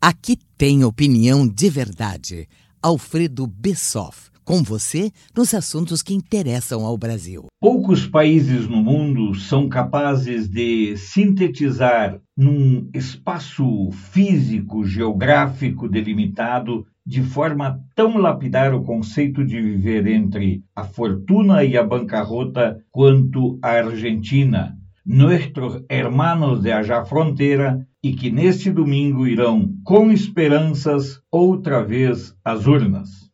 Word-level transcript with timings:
Aqui 0.00 0.38
tem 0.56 0.84
opinião 0.84 1.46
de 1.46 1.68
verdade. 1.68 2.48
Alfredo 2.82 3.46
Bessoff, 3.46 4.30
com 4.44 4.62
você 4.62 5.10
nos 5.36 5.52
assuntos 5.52 6.02
que 6.02 6.14
interessam 6.14 6.84
ao 6.84 6.96
Brasil. 6.96 7.46
Poucos 7.60 8.06
países 8.06 8.68
no 8.68 8.76
mundo 8.78 9.34
são 9.34 9.68
capazes 9.68 10.48
de 10.48 10.96
sintetizar 10.96 12.20
num 12.36 12.88
espaço 12.94 13.90
físico, 14.12 14.84
geográfico 14.84 15.88
delimitado, 15.88 16.86
de 17.04 17.22
forma 17.22 17.80
tão 17.94 18.18
lapidar 18.18 18.74
o 18.74 18.84
conceito 18.84 19.44
de 19.44 19.60
viver 19.60 20.06
entre 20.06 20.62
a 20.76 20.84
fortuna 20.84 21.64
e 21.64 21.76
a 21.76 21.82
bancarrota 21.82 22.78
quanto 22.90 23.58
a 23.62 23.70
Argentina, 23.70 24.76
nuestros 25.04 25.82
hermanos 25.88 26.60
de 26.60 26.70
allá 26.70 27.02
fronteira, 27.04 27.87
e 28.02 28.12
que 28.12 28.30
neste 28.30 28.70
domingo 28.70 29.26
irão, 29.26 29.72
com 29.84 30.10
esperanças, 30.10 31.20
outra 31.30 31.82
vez 31.82 32.34
às 32.44 32.66
urnas. 32.66 33.28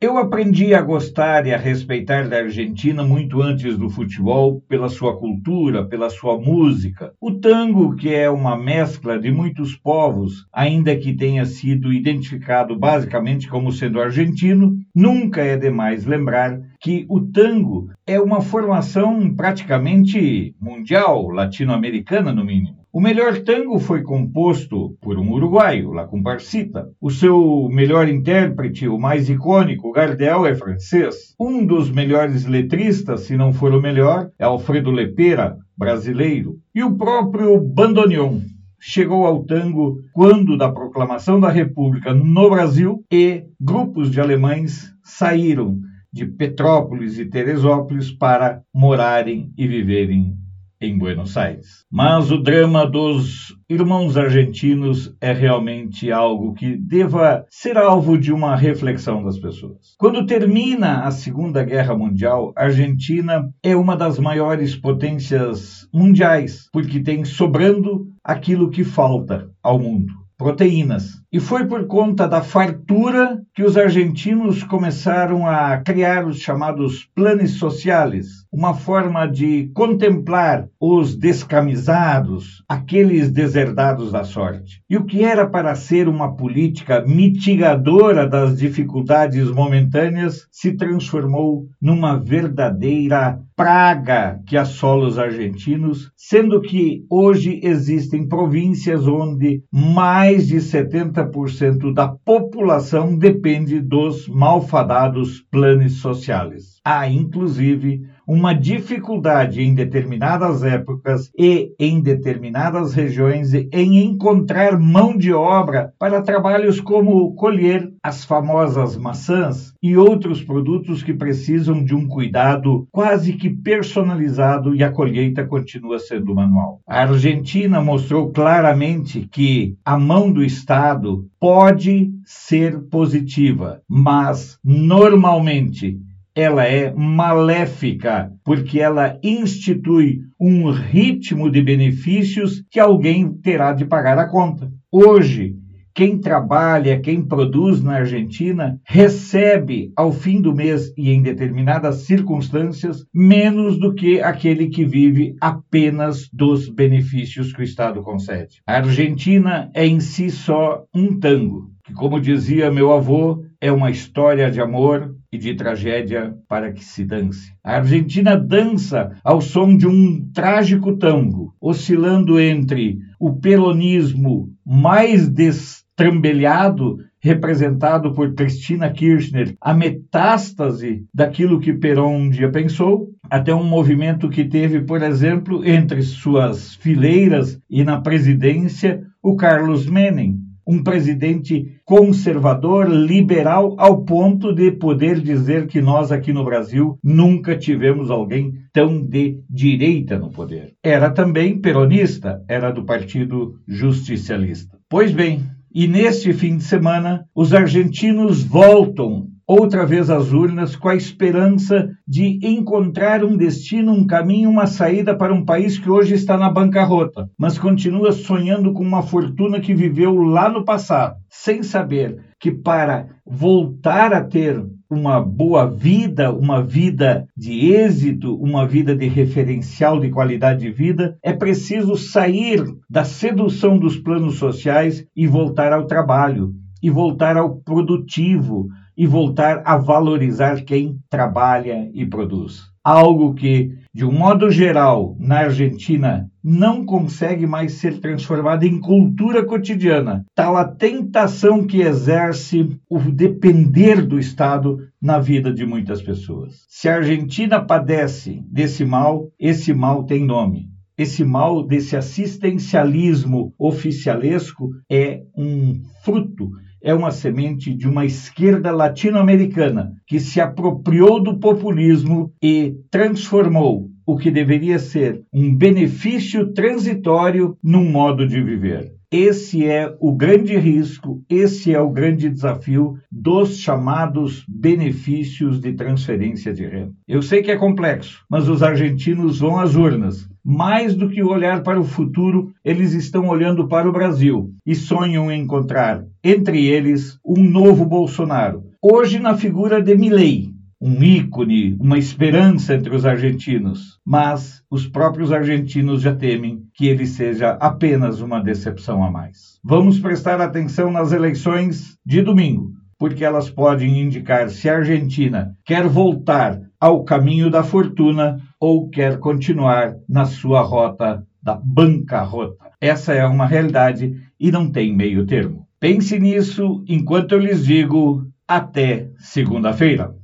Eu 0.00 0.16
aprendi 0.16 0.74
a 0.74 0.80
gostar 0.80 1.44
e 1.44 1.52
a 1.52 1.58
respeitar 1.58 2.28
da 2.28 2.36
Argentina 2.36 3.02
muito 3.02 3.42
antes 3.42 3.76
do 3.76 3.90
futebol, 3.90 4.62
pela 4.68 4.88
sua 4.88 5.18
cultura, 5.18 5.84
pela 5.84 6.08
sua 6.08 6.38
música. 6.38 7.12
O 7.20 7.32
tango, 7.32 7.96
que 7.96 8.14
é 8.14 8.30
uma 8.30 8.56
mescla 8.56 9.18
de 9.18 9.32
muitos 9.32 9.74
povos, 9.74 10.46
ainda 10.52 10.94
que 10.94 11.16
tenha 11.16 11.44
sido 11.44 11.92
identificado 11.92 12.78
basicamente 12.78 13.48
como 13.48 13.72
sendo 13.72 14.00
argentino, 14.00 14.76
nunca 14.94 15.42
é 15.42 15.56
demais 15.56 16.06
lembrar 16.06 16.60
que 16.80 17.04
o 17.08 17.20
tango 17.20 17.90
é 18.06 18.20
uma 18.20 18.40
formação 18.40 19.34
praticamente 19.34 20.54
mundial, 20.60 21.28
latino-americana 21.28 22.32
no 22.32 22.44
mínimo. 22.44 22.77
O 22.90 23.00
melhor 23.00 23.40
tango 23.40 23.78
foi 23.78 24.02
composto 24.02 24.96
por 25.02 25.18
um 25.18 25.30
uruguaio, 25.32 25.92
La 25.92 26.06
Comparsita. 26.06 26.88
O 26.98 27.10
seu 27.10 27.68
melhor 27.70 28.08
intérprete, 28.08 28.88
o 28.88 28.98
mais 28.98 29.28
icônico, 29.28 29.92
Gardel, 29.92 30.46
é 30.46 30.54
francês. 30.54 31.34
Um 31.38 31.66
dos 31.66 31.90
melhores 31.90 32.46
letristas, 32.46 33.20
se 33.20 33.36
não 33.36 33.52
for 33.52 33.74
o 33.74 33.80
melhor, 33.80 34.30
é 34.38 34.44
Alfredo 34.44 34.90
Lepera, 34.90 35.58
brasileiro. 35.76 36.56
E 36.74 36.82
o 36.82 36.96
próprio 36.96 37.60
bandoneon, 37.60 38.40
chegou 38.80 39.26
ao 39.26 39.44
tango 39.44 39.98
quando 40.14 40.56
da 40.56 40.72
proclamação 40.72 41.38
da 41.38 41.50
República 41.50 42.14
no 42.14 42.48
Brasil 42.48 43.04
e 43.12 43.44
grupos 43.60 44.10
de 44.10 44.20
alemães 44.20 44.90
saíram 45.02 45.78
de 46.10 46.24
Petrópolis 46.24 47.18
e 47.18 47.26
Teresópolis 47.26 48.10
para 48.10 48.62
morarem 48.74 49.52
e 49.58 49.66
viverem 49.66 50.38
em 50.80 50.96
Buenos 50.96 51.36
Aires. 51.36 51.84
Mas 51.90 52.30
o 52.30 52.38
drama 52.38 52.86
dos 52.86 53.54
irmãos 53.68 54.16
argentinos 54.16 55.14
é 55.20 55.32
realmente 55.32 56.10
algo 56.10 56.54
que 56.54 56.76
deva 56.76 57.44
ser 57.50 57.76
alvo 57.76 58.16
de 58.16 58.32
uma 58.32 58.56
reflexão 58.56 59.22
das 59.22 59.38
pessoas. 59.38 59.94
Quando 59.98 60.26
termina 60.26 61.02
a 61.02 61.10
Segunda 61.10 61.62
Guerra 61.64 61.96
Mundial, 61.96 62.52
a 62.56 62.64
Argentina 62.64 63.48
é 63.62 63.76
uma 63.76 63.96
das 63.96 64.18
maiores 64.18 64.76
potências 64.76 65.88
mundiais, 65.92 66.68
porque 66.72 67.00
tem 67.00 67.24
sobrando 67.24 68.06
aquilo 68.24 68.70
que 68.70 68.84
falta 68.84 69.50
ao 69.62 69.78
mundo 69.78 70.12
proteínas. 70.38 71.20
E 71.32 71.40
foi 71.40 71.66
por 71.66 71.86
conta 71.86 72.26
da 72.26 72.40
fartura 72.40 73.42
que 73.52 73.64
os 73.64 73.76
argentinos 73.76 74.62
começaram 74.62 75.46
a 75.46 75.76
criar 75.78 76.26
os 76.26 76.38
chamados 76.38 77.10
planos 77.14 77.58
sociais, 77.58 78.46
uma 78.52 78.74
forma 78.74 79.26
de 79.26 79.70
contemplar 79.74 80.68
os 80.80 81.16
descamisados, 81.16 82.62
aqueles 82.68 83.30
deserdados 83.30 84.12
da 84.12 84.24
sorte. 84.24 84.82
E 84.88 84.96
o 84.96 85.04
que 85.04 85.22
era 85.22 85.46
para 85.46 85.74
ser 85.74 86.08
uma 86.08 86.34
política 86.34 87.04
mitigadora 87.06 88.26
das 88.26 88.58
dificuldades 88.58 89.50
momentâneas 89.50 90.46
se 90.50 90.76
transformou 90.76 91.66
numa 91.80 92.16
verdadeira 92.18 93.40
praga 93.54 94.40
que 94.46 94.56
assola 94.56 95.08
os 95.08 95.18
argentinos, 95.18 96.12
sendo 96.16 96.60
que 96.60 97.04
hoje 97.10 97.60
existem 97.62 98.28
províncias 98.28 99.06
onde 99.06 99.62
mais 99.72 100.46
de 100.46 100.58
70% 100.58 101.92
da 101.92 102.08
população 102.08 103.18
depende 103.18 103.80
dos 103.80 104.28
malfadados 104.28 105.44
planos 105.50 106.00
sociais. 106.00 106.77
Há, 106.90 107.06
inclusive, 107.06 108.06
uma 108.26 108.54
dificuldade 108.54 109.60
em 109.60 109.74
determinadas 109.74 110.62
épocas 110.62 111.30
e 111.38 111.74
em 111.78 112.00
determinadas 112.00 112.94
regiões 112.94 113.52
em 113.52 113.98
encontrar 114.04 114.78
mão 114.78 115.14
de 115.14 115.30
obra 115.30 115.92
para 115.98 116.22
trabalhos 116.22 116.80
como 116.80 117.34
colher 117.34 117.92
as 118.02 118.24
famosas 118.24 118.96
maçãs 118.96 119.74
e 119.82 119.98
outros 119.98 120.42
produtos 120.42 121.02
que 121.02 121.12
precisam 121.12 121.84
de 121.84 121.94
um 121.94 122.08
cuidado 122.08 122.88
quase 122.90 123.34
que 123.34 123.50
personalizado 123.50 124.74
e 124.74 124.82
a 124.82 124.90
colheita 124.90 125.46
continua 125.46 125.98
sendo 125.98 126.34
manual. 126.34 126.80
A 126.88 127.02
Argentina 127.02 127.82
mostrou 127.82 128.30
claramente 128.30 129.28
que 129.30 129.76
a 129.84 129.98
mão 129.98 130.32
do 130.32 130.42
Estado 130.42 131.26
pode 131.38 132.10
ser 132.24 132.80
positiva, 132.88 133.82
mas 133.86 134.58
normalmente 134.64 135.98
ela 136.38 136.64
é 136.64 136.94
maléfica, 136.94 138.30
porque 138.44 138.78
ela 138.78 139.18
institui 139.24 140.20
um 140.40 140.70
ritmo 140.70 141.50
de 141.50 141.60
benefícios 141.60 142.62
que 142.70 142.78
alguém 142.78 143.32
terá 143.42 143.72
de 143.72 143.84
pagar 143.84 144.16
a 144.18 144.28
conta. 144.28 144.70
Hoje, 144.90 145.56
quem 145.92 146.16
trabalha, 146.16 147.00
quem 147.00 147.26
produz 147.26 147.82
na 147.82 147.96
Argentina, 147.96 148.78
recebe 148.86 149.90
ao 149.96 150.12
fim 150.12 150.40
do 150.40 150.54
mês 150.54 150.92
e 150.96 151.10
em 151.10 151.20
determinadas 151.20 152.02
circunstâncias 152.06 153.04
menos 153.12 153.76
do 153.76 153.92
que 153.92 154.20
aquele 154.20 154.68
que 154.68 154.84
vive 154.84 155.34
apenas 155.40 156.28
dos 156.32 156.68
benefícios 156.68 157.52
que 157.52 157.62
o 157.62 157.64
Estado 157.64 158.00
concede. 158.00 158.62
A 158.64 158.76
Argentina 158.76 159.72
é 159.74 159.84
em 159.84 159.98
si 159.98 160.30
só 160.30 160.84
um 160.94 161.18
tango, 161.18 161.68
que, 161.84 161.92
como 161.94 162.20
dizia 162.20 162.70
meu 162.70 162.92
avô, 162.92 163.42
é 163.60 163.72
uma 163.72 163.90
história 163.90 164.52
de 164.52 164.60
amor 164.60 165.17
e 165.32 165.38
de 165.38 165.54
tragédia 165.54 166.34
para 166.48 166.72
que 166.72 166.84
se 166.84 167.04
dance. 167.04 167.52
A 167.62 167.76
Argentina 167.76 168.36
dança 168.36 169.12
ao 169.22 169.40
som 169.40 169.76
de 169.76 169.86
um 169.86 170.30
trágico 170.32 170.96
tango, 170.96 171.54
oscilando 171.60 172.40
entre 172.40 172.98
o 173.20 173.34
peronismo 173.34 174.50
mais 174.64 175.28
destrambelhado, 175.28 176.98
representado 177.20 178.14
por 178.14 178.32
Cristina 178.34 178.90
Kirchner, 178.90 179.54
a 179.60 179.74
metástase 179.74 181.04
daquilo 181.12 181.60
que 181.60 181.72
Perón 181.72 182.16
um 182.16 182.30
dia 182.30 182.50
pensou, 182.50 183.10
até 183.28 183.54
um 183.54 183.64
movimento 183.64 184.30
que 184.30 184.44
teve, 184.44 184.80
por 184.80 185.02
exemplo, 185.02 185.66
entre 185.66 186.02
suas 186.02 186.74
fileiras 186.74 187.60
e 187.68 187.84
na 187.84 188.00
presidência 188.00 189.02
o 189.22 189.36
Carlos 189.36 189.86
Menem, 189.86 190.38
um 190.68 190.82
presidente 190.82 191.80
conservador, 191.82 192.86
liberal, 192.86 193.74
ao 193.78 194.04
ponto 194.04 194.54
de 194.54 194.70
poder 194.70 195.18
dizer 195.18 195.66
que 195.66 195.80
nós 195.80 196.12
aqui 196.12 196.30
no 196.30 196.44
Brasil 196.44 196.98
nunca 197.02 197.56
tivemos 197.56 198.10
alguém 198.10 198.52
tão 198.70 199.02
de 199.02 199.40
direita 199.48 200.18
no 200.18 200.30
poder. 200.30 200.74
Era 200.84 201.08
também 201.08 201.58
peronista, 201.58 202.44
era 202.46 202.70
do 202.70 202.84
Partido 202.84 203.54
Justicialista. 203.66 204.76
Pois 204.90 205.10
bem, 205.10 205.40
e 205.74 205.88
neste 205.88 206.34
fim 206.34 206.58
de 206.58 206.64
semana, 206.64 207.24
os 207.34 207.54
argentinos 207.54 208.42
voltam 208.44 209.26
outra 209.48 209.86
vez 209.86 210.10
às 210.10 210.30
urnas 210.30 210.76
com 210.76 210.90
a 210.90 210.94
esperança 210.94 211.88
de 212.06 212.38
encontrar 212.42 213.24
um 213.24 213.34
destino, 213.34 213.92
um 213.92 214.06
caminho, 214.06 214.50
uma 214.50 214.66
saída 214.66 215.16
para 215.16 215.32
um 215.32 215.42
país 215.42 215.78
que 215.78 215.88
hoje 215.88 216.14
está 216.14 216.36
na 216.36 216.50
bancarrota, 216.50 217.30
mas 217.38 217.58
continua 217.58 218.12
sonhando 218.12 218.74
com 218.74 218.82
uma 218.82 219.02
fortuna 219.02 219.58
que 219.58 219.74
viveu 219.74 220.14
lá 220.20 220.50
no 220.50 220.66
passado, 220.66 221.16
sem 221.30 221.62
saber 221.62 222.18
que 222.38 222.52
para 222.52 223.06
voltar 223.26 224.12
a 224.12 224.22
ter 224.22 224.62
uma 224.90 225.20
boa 225.20 225.66
vida, 225.66 226.30
uma 226.32 226.62
vida 226.62 227.26
de 227.36 227.72
êxito, 227.72 228.34
uma 228.36 228.66
vida 228.66 228.94
de 228.94 229.06
referencial 229.06 229.98
de 229.98 230.10
qualidade 230.10 230.60
de 230.60 230.70
vida, 230.70 231.16
é 231.22 231.32
preciso 231.32 231.96
sair 231.96 232.62
da 232.88 233.04
sedução 233.04 233.78
dos 233.78 233.96
planos 233.96 234.36
sociais 234.36 235.04
e 235.16 235.26
voltar 235.26 235.72
ao 235.72 235.86
trabalho, 235.86 236.52
e 236.82 236.88
voltar 236.90 237.36
ao 237.36 237.56
produtivo, 237.56 238.68
e 238.98 239.06
voltar 239.06 239.62
a 239.64 239.76
valorizar 239.76 240.64
quem 240.64 240.98
trabalha 241.08 241.88
e 241.94 242.04
produz. 242.04 242.64
Algo 242.82 243.32
que, 243.32 243.70
de 243.94 244.04
um 244.04 244.10
modo 244.10 244.50
geral, 244.50 245.14
na 245.20 245.40
Argentina 245.40 246.28
não 246.42 246.84
consegue 246.84 247.46
mais 247.46 247.74
ser 247.74 248.00
transformado 248.00 248.64
em 248.64 248.80
cultura 248.80 249.44
cotidiana. 249.44 250.24
Tal 250.34 250.56
a 250.56 250.64
tentação 250.64 251.64
que 251.64 251.80
exerce 251.80 252.76
o 252.90 252.98
depender 252.98 254.04
do 254.04 254.18
Estado 254.18 254.78
na 255.00 255.20
vida 255.20 255.52
de 255.52 255.64
muitas 255.64 256.02
pessoas. 256.02 256.64
Se 256.68 256.88
a 256.88 256.96
Argentina 256.96 257.60
padece 257.60 258.42
desse 258.50 258.84
mal, 258.84 259.28
esse 259.38 259.72
mal 259.72 260.02
tem 260.04 260.24
nome: 260.24 260.70
Esse 260.98 261.24
mal 261.24 261.62
desse 261.62 261.96
assistencialismo 261.96 263.54
oficialesco 263.56 264.70
é 264.90 265.22
um 265.36 265.80
fruto 266.04 266.50
é 266.82 266.94
uma 266.94 267.10
semente 267.10 267.74
de 267.74 267.88
uma 267.88 268.04
esquerda 268.04 268.70
latino-americana 268.70 269.94
que 270.06 270.20
se 270.20 270.40
apropriou 270.40 271.20
do 271.20 271.38
populismo 271.38 272.32
e 272.42 272.76
transformou 272.90 273.90
o 274.06 274.16
que 274.16 274.30
deveria 274.30 274.78
ser 274.78 275.22
um 275.32 275.54
benefício 275.54 276.52
transitório 276.52 277.56
num 277.62 277.90
modo 277.90 278.26
de 278.26 278.40
viver. 278.40 278.92
Esse 279.10 279.66
é 279.66 279.90
o 280.00 280.12
grande 280.12 280.54
risco, 280.58 281.22
esse 281.30 281.72
é 281.72 281.80
o 281.80 281.90
grande 281.90 282.28
desafio 282.28 282.98
dos 283.10 283.58
chamados 283.58 284.44
benefícios 284.46 285.60
de 285.60 285.72
transferência 285.72 286.52
de 286.52 286.66
renda. 286.66 286.92
Eu 287.06 287.22
sei 287.22 287.42
que 287.42 287.50
é 287.50 287.56
complexo, 287.56 288.22
mas 288.30 288.48
os 288.48 288.62
argentinos 288.62 289.40
vão 289.40 289.58
às 289.58 289.74
urnas. 289.74 290.28
Mais 290.50 290.94
do 290.94 291.10
que 291.10 291.22
olhar 291.22 291.62
para 291.62 291.78
o 291.78 291.84
futuro, 291.84 292.54
eles 292.64 292.94
estão 292.94 293.28
olhando 293.28 293.68
para 293.68 293.86
o 293.86 293.92
Brasil 293.92 294.50
e 294.64 294.74
sonham 294.74 295.30
em 295.30 295.42
encontrar 295.42 296.02
entre 296.24 296.64
eles 296.64 297.18
um 297.22 297.44
novo 297.44 297.84
Bolsonaro. 297.84 298.64
Hoje 298.80 299.18
na 299.18 299.36
figura 299.36 299.82
de 299.82 299.94
Milei, 299.94 300.48
um 300.80 301.02
ícone, 301.02 301.76
uma 301.78 301.98
esperança 301.98 302.74
entre 302.74 302.96
os 302.96 303.04
argentinos, 303.04 303.98
mas 304.06 304.62
os 304.70 304.86
próprios 304.86 305.32
argentinos 305.32 306.00
já 306.00 306.16
temem 306.16 306.62
que 306.74 306.86
ele 306.86 307.04
seja 307.04 307.50
apenas 307.60 308.22
uma 308.22 308.40
decepção 308.40 309.04
a 309.04 309.10
mais. 309.10 309.58
Vamos 309.62 309.98
prestar 309.98 310.40
atenção 310.40 310.90
nas 310.90 311.12
eleições 311.12 311.98
de 312.06 312.22
domingo, 312.22 312.72
porque 312.98 313.22
elas 313.22 313.50
podem 313.50 314.00
indicar 314.00 314.48
se 314.48 314.66
a 314.66 314.76
Argentina 314.76 315.54
quer 315.66 315.86
voltar 315.86 316.58
ao 316.80 317.04
caminho 317.04 317.50
da 317.50 317.62
fortuna 317.62 318.40
ou 318.60 318.88
quer 318.88 319.18
continuar 319.18 319.96
na 320.08 320.24
sua 320.24 320.60
rota 320.60 321.24
da 321.42 321.54
bancarrota. 321.54 322.66
Essa 322.80 323.14
é 323.14 323.24
uma 323.26 323.46
realidade 323.46 324.14
e 324.38 324.50
não 324.50 324.70
tem 324.70 324.94
meio 324.94 325.26
termo. 325.26 325.66
Pense 325.80 326.18
nisso 326.18 326.84
enquanto 326.88 327.32
eu 327.32 327.38
lhes 327.38 327.64
digo 327.64 328.26
até 328.46 329.10
segunda-feira. 329.18 330.14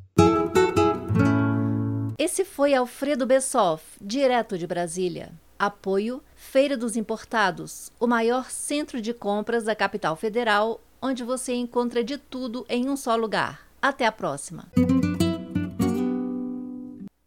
Esse 2.19 2.45
foi 2.45 2.75
Alfredo 2.75 3.27
Bessoff, 3.27 3.85
direto 4.01 4.57
de 4.57 4.67
Brasília. 4.67 5.31
Apoio 5.59 6.21
Feira 6.35 6.77
dos 6.77 6.97
Importados, 6.97 7.91
o 8.01 8.07
maior 8.07 8.51
centro 8.51 9.01
de 9.01 9.15
compras 9.15 9.65
da 9.65 9.75
capital 9.75 10.17
federal, 10.17 10.81
onde 11.01 11.23
você 11.23 11.55
encontra 11.55 12.03
de 12.03 12.19
tudo 12.19 12.67
em 12.69 12.89
um 12.89 12.97
só 12.97 13.15
lugar. 13.15 13.61
Até 13.81 14.07
a 14.07 14.13
próxima! 14.13 14.65